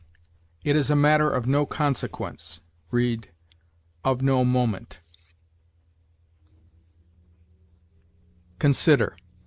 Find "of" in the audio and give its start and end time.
1.29-1.45, 4.03-4.23